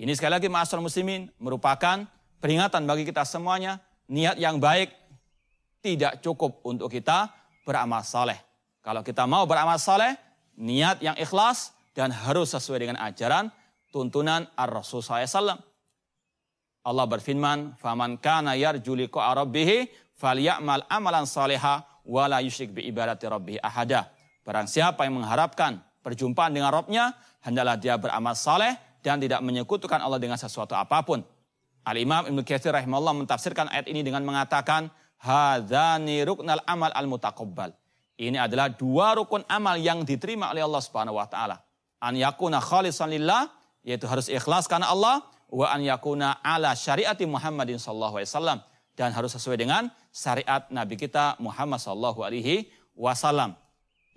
Ini 0.00 0.08
sekali 0.16 0.40
lagi 0.40 0.48
ma'asal 0.48 0.80
muslimin 0.80 1.28
merupakan 1.36 2.08
peringatan 2.40 2.88
bagi 2.88 3.04
kita 3.04 3.28
semuanya. 3.28 3.76
Niat 4.08 4.40
yang 4.40 4.56
baik 4.56 4.88
tidak 5.84 6.24
cukup 6.24 6.64
untuk 6.64 6.88
kita 6.88 7.28
beramal 7.68 8.00
saleh. 8.00 8.47
Kalau 8.82 9.02
kita 9.02 9.26
mau 9.28 9.44
beramal 9.44 9.76
saleh, 9.76 10.16
niat 10.58 11.02
yang 11.02 11.14
ikhlas 11.18 11.76
dan 11.94 12.14
harus 12.14 12.54
sesuai 12.54 12.86
dengan 12.86 12.98
ajaran 13.02 13.50
tuntunan 13.90 14.46
Ar-Rasul 14.54 15.02
SAW. 15.02 15.58
Allah 16.86 17.06
berfirman, 17.10 17.76
"Faman 17.76 18.16
kana 18.16 18.54
yarju 18.54 18.94
liqa'a 18.94 19.34
rabbih 19.44 19.90
falyamal 20.16 20.86
amalan 20.88 21.28
salihah 21.28 21.84
wa 22.06 22.24
la 22.30 22.40
bi 22.42 22.80
ibadati 22.88 23.28
rabbih 23.28 23.58
ahada." 23.60 24.08
Barang 24.46 24.64
siapa 24.64 25.04
yang 25.04 25.20
mengharapkan 25.20 25.84
perjumpaan 26.00 26.56
dengan 26.56 26.72
Rabbnya, 26.72 27.12
hendaklah 27.44 27.76
dia 27.76 28.00
beramal 28.00 28.32
saleh 28.32 28.72
dan 29.04 29.20
tidak 29.20 29.44
menyekutukan 29.44 30.00
Allah 30.00 30.16
dengan 30.16 30.40
sesuatu 30.40 30.72
apa 30.72 31.04
pun. 31.04 31.20
Al-Imam 31.84 32.24
Ibnu 32.32 32.40
Katsir 32.48 32.72
rahimahullah 32.72 33.12
mentafsirkan 33.12 33.68
ayat 33.68 33.92
ini 33.92 34.00
dengan 34.00 34.24
mengatakan 34.24 34.88
hadzani 35.20 36.24
ruknal 36.24 36.64
amal 36.64 36.88
al 36.96 37.04
mutaqabbal. 37.04 37.76
Ini 38.18 38.34
adalah 38.34 38.74
dua 38.74 39.14
rukun 39.14 39.46
amal 39.46 39.78
yang 39.78 40.02
diterima 40.02 40.50
oleh 40.50 40.66
Allah 40.66 40.82
Subhanahu 40.82 41.14
wa 41.14 41.30
taala. 41.30 41.62
An 42.02 42.18
yakuna 42.18 42.58
khalisan 42.58 43.14
lillah 43.14 43.46
yaitu 43.86 44.10
harus 44.10 44.26
ikhlas 44.26 44.66
karena 44.66 44.90
Allah 44.90 45.22
wa 45.48 45.66
an 45.70 45.78
yakuna 45.80 46.42
ala 46.42 46.74
syariati 46.74 47.24
Muhammadin 47.30 47.78
sallallahu 47.78 48.18
alaihi 48.18 48.30
wasallam 48.34 48.58
dan 48.98 49.14
harus 49.14 49.38
sesuai 49.38 49.62
dengan 49.62 49.86
syariat 50.10 50.66
Nabi 50.74 50.98
kita 50.98 51.38
Muhammad 51.38 51.78
sallallahu 51.78 52.26
alaihi 52.26 52.66
wasallam. 52.98 53.54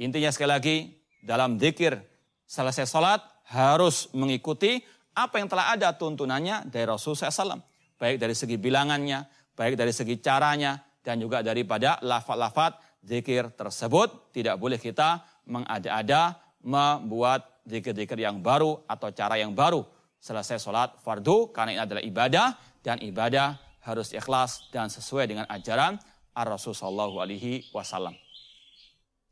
Intinya 0.02 0.34
sekali 0.34 0.50
lagi 0.50 0.78
dalam 1.22 1.62
zikir 1.62 2.02
selesai 2.50 2.90
salat 2.90 3.22
harus 3.54 4.10
mengikuti 4.18 4.82
apa 5.14 5.38
yang 5.38 5.46
telah 5.46 5.78
ada 5.78 5.94
tuntunannya 5.94 6.74
dari 6.74 6.90
Rasul 6.90 7.14
SAW. 7.14 7.62
Baik 8.02 8.18
dari 8.18 8.34
segi 8.34 8.58
bilangannya, 8.58 9.30
baik 9.54 9.78
dari 9.78 9.94
segi 9.94 10.18
caranya, 10.18 10.82
dan 11.06 11.22
juga 11.22 11.46
daripada 11.46 12.02
lafat-lafat 12.02 12.91
zikir 13.06 13.50
tersebut. 13.54 14.34
Tidak 14.34 14.56
boleh 14.58 14.78
kita 14.78 15.22
mengada-ada 15.46 16.38
membuat 16.62 17.62
zikir-zikir 17.66 18.22
yang 18.22 18.42
baru 18.42 18.82
atau 18.86 19.10
cara 19.14 19.38
yang 19.38 19.54
baru. 19.54 19.86
Selesai 20.22 20.62
sholat 20.62 21.02
fardu 21.02 21.50
karena 21.50 21.70
ini 21.74 21.82
adalah 21.82 22.04
ibadah 22.06 22.48
dan 22.86 23.02
ibadah 23.02 23.58
harus 23.82 24.14
ikhlas 24.14 24.70
dan 24.70 24.90
sesuai 24.90 25.26
dengan 25.26 25.46
ajaran 25.50 25.98
Ar-Rasul 26.38 26.78
Sallallahu 26.78 27.18
Alaihi 27.18 27.66
Wasallam. 27.74 28.14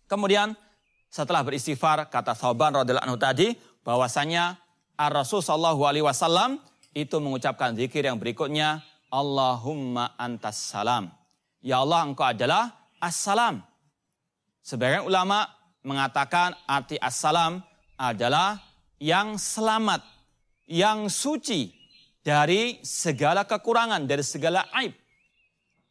Kemudian 0.09 0.57
setelah 1.09 1.45
beristighfar 1.45 2.09
kata 2.09 2.33
Thauban 2.33 2.73
radhiallahu 2.73 3.05
anhu 3.05 3.21
tadi 3.21 3.53
bahwasanya 3.85 4.57
Ar-Rasul 4.99 5.39
sallallahu 5.39 5.87
alaihi 5.87 6.03
wasallam 6.03 6.59
itu 6.91 7.17
mengucapkan 7.23 7.71
zikir 7.71 8.03
yang 8.03 8.19
berikutnya 8.19 8.83
Allahumma 9.07 10.13
antas 10.19 10.59
salam. 10.59 11.07
Ya 11.63 11.79
Allah 11.79 12.03
engkau 12.03 12.27
adalah 12.27 12.78
assalam. 13.01 13.63
Sebagian 14.61 15.07
ulama 15.07 15.47
mengatakan 15.81 16.53
arti 16.67 16.99
assalam 16.99 17.63
adalah 17.97 18.59
yang 18.99 19.39
selamat, 19.39 20.03
yang 20.67 21.07
suci 21.07 21.71
dari 22.19 22.77
segala 22.83 23.47
kekurangan, 23.47 24.03
dari 24.05 24.21
segala 24.21 24.67
aib. 24.83 24.93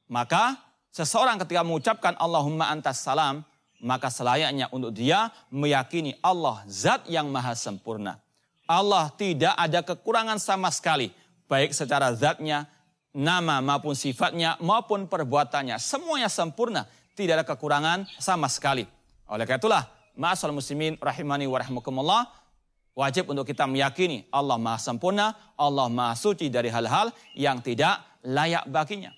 Maka 0.08 0.56
seseorang 0.92 1.40
ketika 1.42 1.64
mengucapkan 1.64 2.14
Allahumma 2.20 2.68
antas 2.72 3.00
salam, 3.00 3.44
maka 3.80 4.08
selayaknya 4.12 4.68
untuk 4.72 4.94
dia 4.94 5.32
meyakini 5.52 6.16
Allah 6.24 6.64
zat 6.68 7.08
yang 7.08 7.28
maha 7.28 7.52
sempurna. 7.56 8.20
Allah 8.68 9.08
tidak 9.16 9.56
ada 9.56 9.80
kekurangan 9.80 10.36
sama 10.36 10.68
sekali, 10.68 11.08
baik 11.48 11.72
secara 11.72 12.12
zatnya, 12.12 12.68
nama 13.16 13.64
maupun 13.64 13.96
sifatnya 13.96 14.60
maupun 14.60 15.08
perbuatannya. 15.08 15.80
Semuanya 15.80 16.28
sempurna, 16.28 16.84
tidak 17.18 17.42
ada 17.42 17.46
kekurangan 17.50 18.06
sama 18.22 18.46
sekali. 18.46 18.86
Oleh 19.26 19.42
karena 19.42 19.58
itulah, 19.58 19.82
ma'asal 20.14 20.54
muslimin 20.54 20.94
rahimani 21.02 21.50
wa 21.50 21.58
rahmukumullah, 21.58 22.22
wajib 22.94 23.34
untuk 23.34 23.42
kita 23.42 23.66
meyakini 23.66 24.30
Allah 24.30 24.54
maha 24.54 24.78
sempurna, 24.78 25.34
Allah 25.58 25.90
maha 25.90 26.14
suci 26.14 26.46
dari 26.46 26.70
hal-hal 26.70 27.10
yang 27.34 27.58
tidak 27.58 28.22
layak 28.22 28.70
baginya. 28.70 29.10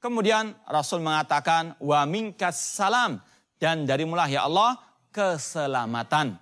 Kemudian 0.00 0.56
Rasul 0.64 1.04
mengatakan, 1.04 1.76
wa 1.76 2.08
minkas 2.08 2.56
salam, 2.56 3.20
dan 3.60 3.84
dari 3.84 4.08
mulai 4.08 4.32
ya 4.32 4.48
Allah 4.48 4.80
keselamatan. 5.12 6.40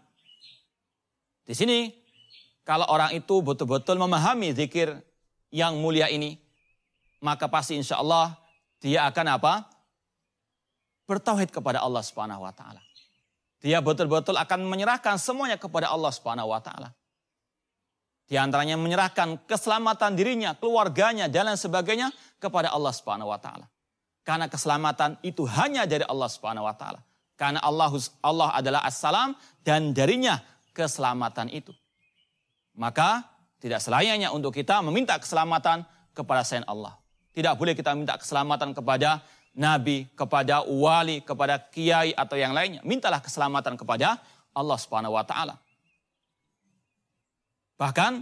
Di 1.46 1.54
sini 1.54 1.90
kalau 2.62 2.86
orang 2.86 3.14
itu 3.14 3.42
betul-betul 3.42 3.98
memahami 3.98 4.54
zikir 4.54 4.94
yang 5.54 5.78
mulia 5.78 6.10
ini, 6.10 6.40
maka 7.22 7.46
pasti 7.46 7.78
insya 7.78 8.02
Allah 8.02 8.34
dia 8.82 9.06
akan 9.06 9.26
apa? 9.38 9.73
Bertauhid 11.04 11.52
kepada 11.52 11.84
Allah 11.84 12.00
Subhanahu 12.00 12.44
wa 12.44 12.52
taala. 12.52 12.80
Dia 13.64 13.80
betul-betul 13.80 14.36
akan 14.36 14.60
menyerahkan 14.68 15.16
semuanya 15.16 15.56
kepada 15.56 15.88
Allah 15.88 16.12
Subhanahu 16.12 16.52
wa 16.52 16.60
taala. 16.60 16.92
Di 18.24 18.40
antaranya 18.40 18.80
menyerahkan 18.80 19.44
keselamatan 19.44 20.16
dirinya, 20.16 20.56
keluarganya 20.56 21.28
dan 21.28 21.52
lain 21.52 21.60
sebagainya 21.60 22.08
kepada 22.40 22.72
Allah 22.72 22.92
Subhanahu 22.92 23.28
wa 23.28 23.40
taala. 23.40 23.68
Karena 24.24 24.48
keselamatan 24.48 25.20
itu 25.20 25.44
hanya 25.44 25.84
dari 25.84 26.08
Allah 26.08 26.28
Subhanahu 26.32 26.64
wa 26.64 26.72
taala. 26.72 27.04
Karena 27.36 27.60
Allah 27.60 27.92
Allah 28.24 28.48
adalah 28.56 28.80
assalam 28.88 29.36
dan 29.60 29.92
darinya 29.92 30.40
keselamatan 30.72 31.52
itu. 31.52 31.76
Maka 32.80 33.28
tidak 33.60 33.84
selayaknya 33.84 34.32
untuk 34.32 34.56
kita 34.56 34.80
meminta 34.80 35.20
keselamatan 35.20 35.84
kepada 36.16 36.40
selain 36.44 36.64
Allah. 36.64 36.96
Tidak 37.32 37.52
boleh 37.56 37.72
kita 37.72 37.92
minta 37.92 38.16
keselamatan 38.16 38.72
kepada 38.72 39.20
nabi, 39.54 40.10
kepada 40.18 40.66
wali, 40.66 41.22
kepada 41.22 41.56
kiai 41.56 42.12
atau 42.12 42.34
yang 42.34 42.52
lainnya. 42.52 42.82
Mintalah 42.82 43.22
keselamatan 43.22 43.78
kepada 43.78 44.18
Allah 44.50 44.78
Subhanahu 44.78 45.14
wa 45.14 45.24
taala. 45.24 45.56
Bahkan 47.78 48.12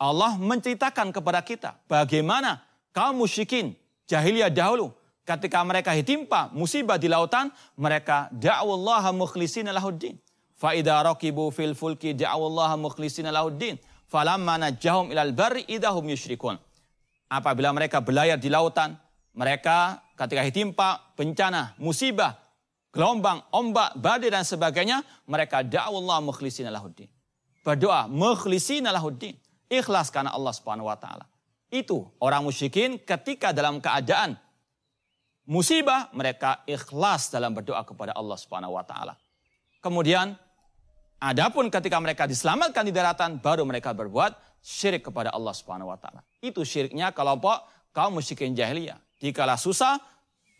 Allah 0.00 0.36
menceritakan 0.36 1.12
kepada 1.12 1.40
kita 1.44 1.76
bagaimana 1.88 2.60
kaum 2.92 3.20
musyrikin 3.20 3.76
jahiliyah 4.08 4.52
dahulu 4.52 4.92
ketika 5.28 5.60
mereka 5.60 5.92
ditimpa 5.92 6.48
musibah 6.56 6.96
di 6.96 7.08
lautan, 7.12 7.52
mereka 7.76 8.32
da'wallaha 8.32 9.12
mukhlishina 9.12 9.76
lahuddin. 9.76 10.16
Fa 10.56 10.72
idza 10.72 11.04
raqibu 11.04 11.52
fil 11.52 11.76
fulki 11.76 12.16
da'wallaha 12.16 12.80
mukhlishina 12.80 13.28
lahuddin. 13.28 13.76
Falamma 14.08 14.56
najahum 14.56 15.12
ilal 15.12 15.36
barri 15.36 15.68
idahum 15.68 16.08
yusyrikun. 16.08 16.56
Apabila 17.28 17.76
mereka 17.76 18.00
berlayar 18.00 18.40
di 18.40 18.48
lautan, 18.48 18.96
mereka 19.34 20.02
ketika 20.18 20.42
ditimpa 20.44 21.14
bencana, 21.14 21.74
musibah, 21.78 22.36
gelombang, 22.90 23.44
ombak, 23.54 23.94
badai 24.00 24.32
dan 24.32 24.42
sebagainya, 24.42 25.04
mereka 25.28 25.62
da'wallah 25.62 26.24
mukhlisina 26.24 26.72
lahuddin. 26.72 27.06
Berdoa 27.62 28.08
mukhlisina 28.08 28.90
lahuddin. 28.90 29.36
Ikhlas 29.68 30.08
karena 30.08 30.32
Allah 30.32 30.52
Subhanahu 30.56 30.88
wa 30.88 30.96
taala. 30.96 31.28
Itu 31.68 32.08
orang 32.24 32.40
musyrikin 32.48 32.96
ketika 32.96 33.52
dalam 33.52 33.84
keadaan 33.84 34.40
musibah 35.44 36.08
mereka 36.16 36.64
ikhlas 36.64 37.28
dalam 37.28 37.52
berdoa 37.52 37.84
kepada 37.84 38.16
Allah 38.16 38.40
Subhanahu 38.40 38.72
wa 38.72 38.84
taala. 38.84 39.20
Kemudian 39.84 40.32
adapun 41.20 41.68
ketika 41.68 42.00
mereka 42.00 42.24
diselamatkan 42.24 42.88
di 42.88 42.92
daratan 42.92 43.36
baru 43.36 43.68
mereka 43.68 43.92
berbuat 43.92 44.32
syirik 44.64 45.04
kepada 45.12 45.28
Allah 45.28 45.52
Subhanahu 45.52 45.92
wa 45.92 46.00
taala. 46.00 46.24
Itu 46.40 46.64
syiriknya 46.64 47.12
kelompok 47.12 47.68
kaum 47.92 48.16
musyrikin 48.16 48.56
jahiliyah. 48.56 48.96
Dikala 49.18 49.58
susah 49.58 49.98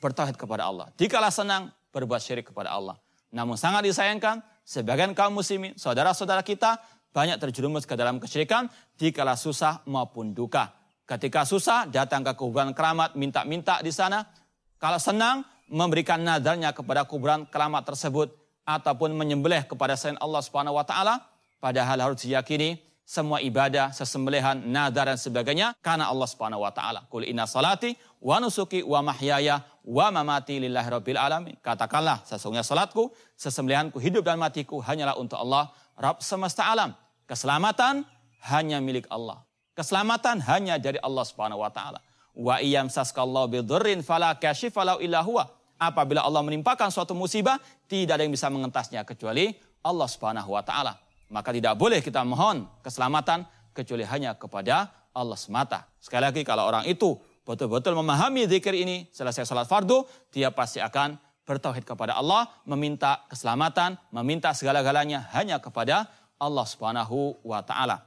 bertauhid 0.02 0.34
kepada 0.34 0.66
Allah. 0.66 0.90
Dikala 0.98 1.30
senang 1.30 1.70
berbuat 1.94 2.22
syirik 2.22 2.50
kepada 2.50 2.74
Allah. 2.74 2.98
Namun 3.30 3.54
sangat 3.54 3.86
disayangkan, 3.86 4.40
sebagian 4.66 5.12
kaum 5.12 5.36
muslimin, 5.36 5.76
saudara-saudara 5.78 6.42
kita, 6.42 6.80
banyak 7.12 7.40
terjerumus 7.40 7.88
ke 7.88 7.96
dalam 7.96 8.20
kesyirikan 8.20 8.68
di 8.96 9.10
kala 9.12 9.36
susah 9.36 9.84
maupun 9.88 10.36
duka. 10.36 10.72
Ketika 11.08 11.48
susah, 11.48 11.88
datang 11.88 12.20
ke 12.20 12.36
kuburan 12.36 12.76
keramat, 12.76 13.16
minta-minta 13.16 13.80
di 13.80 13.88
sana. 13.88 14.28
Kalau 14.76 15.00
senang, 15.00 15.40
memberikan 15.68 16.20
nadarnya 16.20 16.72
kepada 16.72 17.04
kuburan 17.04 17.48
keramat 17.48 17.84
tersebut 17.84 18.32
ataupun 18.64 19.16
menyembelih 19.16 19.64
kepada 19.64 19.96
selain 19.96 20.20
Allah 20.20 20.40
Subhanahu 20.44 20.76
wa 20.76 20.84
taala, 20.84 21.24
padahal 21.60 22.12
harus 22.12 22.24
diyakini 22.24 22.80
semua 23.08 23.40
ibadah, 23.40 23.88
sesembelihan, 23.88 24.60
nadar 24.60 25.08
dan 25.08 25.16
sebagainya 25.16 25.72
karena 25.80 26.12
Allah 26.12 26.28
Subhanahu 26.28 26.60
wa 26.60 26.68
taala. 26.68 27.08
Qul 27.08 27.24
inna 27.24 27.48
salati 27.48 27.96
wa 28.20 28.36
nusuki 28.36 28.84
wa 28.84 29.00
mahyaya 29.00 29.64
wa 29.80 30.12
mamati 30.12 30.60
lillahi 30.60 30.88
rabbil 30.92 31.16
alamin. 31.16 31.56
Katakanlah 31.64 32.28
sesungguhnya 32.28 32.60
salatku, 32.60 33.08
sesembelihanku, 33.32 33.96
hidup 33.96 34.28
dan 34.28 34.36
matiku 34.36 34.84
hanyalah 34.84 35.16
untuk 35.16 35.40
Allah, 35.40 35.72
Rabb 35.96 36.20
semesta 36.20 36.68
alam. 36.68 36.92
Keselamatan 37.24 38.04
hanya 38.52 38.76
milik 38.84 39.08
Allah. 39.08 39.40
Keselamatan 39.72 40.44
hanya 40.44 40.76
dari 40.76 41.00
Allah 41.00 41.24
Subhanahu 41.24 41.64
wa 41.64 41.72
taala. 41.72 42.04
Wa 42.36 42.60
iyam 42.60 42.92
saskallahu 42.92 43.48
bidurrin 43.48 44.04
fala 44.04 44.36
kashifa 44.36 44.84
illa 45.00 45.24
huwa. 45.24 45.48
Apabila 45.80 46.28
Allah 46.28 46.44
menimpakan 46.44 46.92
suatu 46.92 47.16
musibah, 47.16 47.56
tidak 47.88 48.20
ada 48.20 48.28
yang 48.28 48.36
bisa 48.36 48.52
mengentasnya 48.52 49.00
kecuali 49.08 49.56
Allah 49.80 50.08
Subhanahu 50.12 50.52
wa 50.52 50.60
taala. 50.60 51.07
Maka 51.28 51.52
tidak 51.52 51.76
boleh 51.76 52.00
kita 52.00 52.24
mohon 52.24 52.64
keselamatan 52.80 53.44
kecuali 53.76 54.04
hanya 54.08 54.34
kepada 54.34 54.88
Allah 55.12 55.38
semata. 55.38 55.84
Sekali 56.00 56.24
lagi 56.24 56.42
kalau 56.42 56.66
orang 56.66 56.88
itu 56.88 57.18
betul-betul 57.44 57.96
memahami 57.96 58.48
zikir 58.48 58.72
ini 58.76 59.08
selesai 59.12 59.44
sholat 59.44 59.68
fardu, 59.68 60.04
dia 60.32 60.52
pasti 60.52 60.80
akan 60.80 61.16
bertauhid 61.48 61.88
kepada 61.88 62.16
Allah, 62.16 62.44
meminta 62.68 63.24
keselamatan, 63.32 63.96
meminta 64.12 64.52
segala-galanya 64.52 65.32
hanya 65.32 65.56
kepada 65.56 66.04
Allah 66.36 66.66
Subhanahu 66.68 67.40
wa 67.40 67.64
taala. 67.64 68.04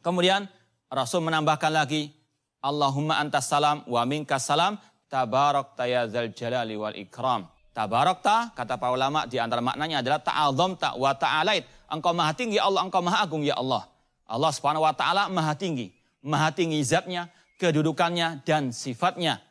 Kemudian 0.00 0.46
Rasul 0.86 1.26
menambahkan 1.26 1.72
lagi, 1.74 2.14
Allahumma 2.62 3.18
antas 3.18 3.50
salam 3.50 3.82
wa 3.90 4.02
minkas 4.06 4.46
salam 4.46 4.78
tabarak 5.10 5.74
tayazal 5.76 6.30
jalali 6.32 6.78
wal 6.78 6.94
ikram. 6.96 7.50
Tabarakta, 7.74 8.54
kata 8.54 8.78
para 8.78 8.94
ulama, 8.94 9.26
di 9.26 9.42
antara 9.42 9.58
maknanya 9.58 9.98
adalah 9.98 10.22
ta'azom 10.22 10.78
ta 10.78 10.94
wa 10.94 11.10
ta'alait. 11.10 11.66
Engkau 11.90 12.14
maha 12.14 12.30
tinggi 12.30 12.54
Allah, 12.62 12.86
engkau 12.86 13.02
maha 13.02 13.26
agung 13.26 13.42
ya 13.42 13.58
Allah. 13.58 13.90
Allah 14.30 14.50
subhanahu 14.54 14.86
wa 14.86 14.94
ta'ala 14.94 15.26
maha 15.26 15.58
tinggi. 15.58 15.90
Maha 16.22 16.54
tinggi 16.54 16.78
zatnya, 16.86 17.26
kedudukannya, 17.58 18.46
dan 18.46 18.70
sifatnya. 18.70 19.42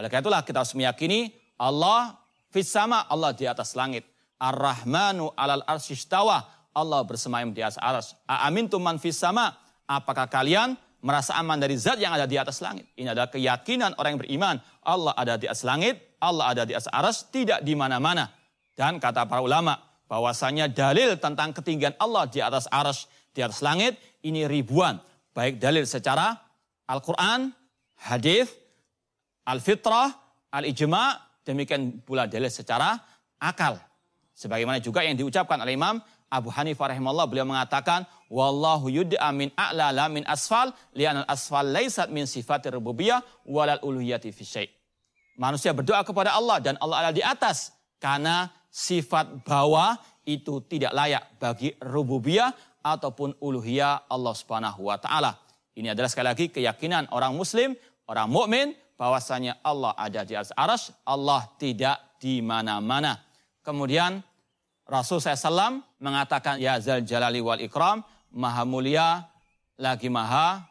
Oleh 0.00 0.08
karena 0.08 0.24
itulah 0.24 0.40
kita 0.48 0.64
harus 0.64 0.72
meyakini 0.72 1.36
Allah 1.60 2.16
fis 2.48 2.72
sama, 2.72 3.04
Allah 3.04 3.36
di 3.36 3.44
atas 3.44 3.76
langit. 3.76 4.08
Ar-Rahmanu 4.40 5.36
alal 5.36 5.60
arsyistawa, 5.68 6.48
Allah 6.72 7.04
bersemayam 7.04 7.52
di 7.52 7.60
atas 7.60 7.76
aras. 7.76 8.16
Amin 8.24 8.72
man 8.80 8.96
fis 8.96 9.20
sama, 9.20 9.52
apakah 9.84 10.24
kalian 10.24 10.72
merasa 11.04 11.36
aman 11.36 11.60
dari 11.60 11.76
zat 11.76 12.00
yang 12.00 12.16
ada 12.16 12.24
di 12.24 12.40
atas 12.40 12.64
langit? 12.64 12.88
Ini 12.96 13.12
adalah 13.12 13.28
keyakinan 13.28 13.92
orang 14.00 14.16
yang 14.16 14.22
beriman. 14.24 14.56
Allah 14.80 15.12
ada 15.12 15.36
di 15.36 15.44
atas 15.44 15.68
langit, 15.68 16.07
Allah 16.18 16.54
ada 16.54 16.62
di 16.66 16.74
atas 16.74 16.90
aras, 16.90 17.26
tidak 17.30 17.62
di 17.62 17.74
mana-mana. 17.78 18.30
Dan 18.74 19.02
kata 19.02 19.26
para 19.26 19.42
ulama, 19.42 19.78
bahwasanya 20.06 20.70
dalil 20.70 21.18
tentang 21.18 21.50
ketinggian 21.54 21.94
Allah 21.98 22.26
di 22.26 22.38
atas 22.42 22.66
aras, 22.70 23.06
di 23.34 23.42
atas 23.42 23.62
langit, 23.62 23.98
ini 24.22 24.46
ribuan. 24.46 24.98
Baik 25.34 25.62
dalil 25.62 25.86
secara 25.86 26.34
Al-Quran, 26.88 27.52
hadis, 28.02 28.50
Al-Fitrah, 29.46 30.10
Al-Ijma, 30.50 31.18
demikian 31.44 32.02
pula 32.02 32.26
dalil 32.26 32.50
secara 32.50 32.98
akal. 33.38 33.78
Sebagaimana 34.34 34.78
juga 34.78 35.02
yang 35.02 35.18
diucapkan 35.18 35.58
oleh 35.58 35.74
Imam 35.74 35.98
Abu 36.28 36.52
Hanifah 36.52 36.92
rahimahullah 36.92 37.26
beliau 37.26 37.48
mengatakan 37.48 38.04
wallahu 38.28 38.92
yud'a 38.92 39.32
min 39.32 39.48
a'la 39.56 39.90
la 39.96 40.06
min 40.12 40.22
asfal 40.28 40.70
li'anal 40.92 41.24
asfal 41.24 41.64
laisat 41.64 42.12
min 42.12 42.28
sifatir 42.28 42.76
rububiyah 42.76 43.24
walal 43.48 43.80
uluhiyati 43.80 44.28
fi. 44.28 44.68
Manusia 45.38 45.70
berdoa 45.70 46.02
kepada 46.02 46.34
Allah 46.34 46.58
dan 46.58 46.74
Allah 46.82 47.06
ada 47.06 47.12
di 47.14 47.22
atas. 47.22 47.70
Karena 48.02 48.50
sifat 48.66 49.46
bawah 49.46 49.94
itu 50.26 50.60
tidak 50.66 50.92
layak 50.92 51.24
bagi 51.38 51.72
rububiyah 51.78 52.50
ataupun 52.82 53.38
uluhiyah 53.38 54.10
Allah 54.10 54.34
Subhanahu 54.34 54.90
wa 54.90 54.98
taala. 54.98 55.38
Ini 55.78 55.94
adalah 55.94 56.10
sekali 56.10 56.26
lagi 56.26 56.46
keyakinan 56.50 57.10
orang 57.14 57.38
muslim, 57.38 57.78
orang 58.10 58.26
mukmin 58.26 58.74
bahwasanya 58.98 59.62
Allah 59.62 59.94
ada 59.94 60.26
di 60.26 60.34
atas 60.34 60.50
aras, 60.58 60.90
Allah 61.06 61.46
tidak 61.54 62.18
di 62.18 62.42
mana-mana. 62.42 63.22
Kemudian 63.62 64.18
Rasul 64.88 65.22
SAW 65.22 65.84
mengatakan 66.02 66.58
ya 66.58 66.82
zal 66.82 67.06
jalali 67.06 67.38
wal 67.38 67.62
ikram, 67.62 68.02
maha 68.34 68.66
mulia 68.66 69.22
lagi 69.78 70.10
maha 70.10 70.66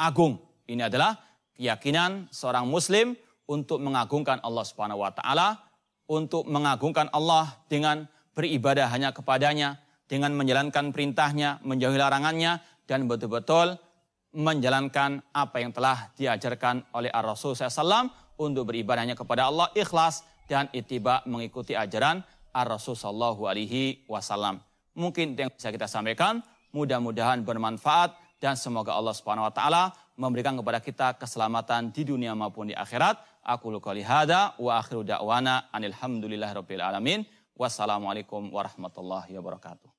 agung. 0.00 0.40
Ini 0.64 0.88
adalah 0.88 1.20
keyakinan 1.54 2.32
seorang 2.32 2.64
muslim 2.64 3.12
untuk 3.46 3.78
mengagungkan 3.82 4.42
Allah 4.42 4.64
Subhanahu 4.66 5.02
wa 5.02 5.10
taala, 5.14 5.62
untuk 6.06 6.46
mengagungkan 6.46 7.10
Allah 7.14 7.58
dengan 7.70 8.06
beribadah 8.34 8.90
hanya 8.90 9.10
kepadanya, 9.14 9.78
dengan 10.06 10.34
menjalankan 10.34 10.94
perintahnya, 10.94 11.62
menjauhi 11.66 11.98
larangannya 11.98 12.62
dan 12.86 13.10
betul-betul 13.10 13.78
menjalankan 14.36 15.24
apa 15.32 15.56
yang 15.64 15.72
telah 15.72 16.12
diajarkan 16.12 16.92
oleh 16.92 17.08
Ar-Rasul 17.08 17.56
SAW 17.56 18.12
untuk 18.36 18.68
beribadah 18.68 19.02
hanya 19.08 19.16
kepada 19.16 19.48
Allah 19.48 19.72
ikhlas 19.72 20.28
dan 20.44 20.68
itiba 20.76 21.24
mengikuti 21.24 21.72
ajaran 21.72 22.20
Ar-Rasul 22.52 22.96
Sallallahu 22.96 23.48
Alaihi 23.48 24.04
Wasallam. 24.08 24.60
Mungkin 24.96 25.36
yang 25.36 25.52
bisa 25.52 25.72
kita 25.72 25.88
sampaikan, 25.88 26.40
mudah-mudahan 26.72 27.44
bermanfaat 27.44 28.16
dan 28.40 28.56
semoga 28.56 28.92
Allah 28.92 29.12
Subhanahu 29.16 29.48
Wa 29.48 29.54
Taala 29.56 29.84
memberikan 30.16 30.56
kepada 30.56 30.80
kita 30.80 31.16
keselamatan 31.20 31.92
di 31.92 32.02
dunia 32.04 32.32
maupun 32.32 32.72
di 32.72 32.74
akhirat. 32.76 33.35
Aku 33.46 33.70
lukali 33.70 34.02
hada 34.02 34.58
wa 34.58 34.82
akhiru 34.82 35.06
da'wana 35.06 35.70
anilhamdulillahirabbil 35.70 36.82
alamin. 36.82 37.22
Wassalamualaikum 37.54 38.50
warahmatullahi 38.50 39.38
wabarakatuh. 39.38 39.95